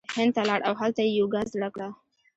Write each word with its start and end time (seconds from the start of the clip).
هند 0.17 0.31
ته 0.35 0.41
لاړ 0.49 0.59
او 0.67 0.73
هلته 0.81 1.01
یی 1.05 1.11
یوګا 1.19 1.41
زړه 1.53 1.69
کړه 1.73 1.89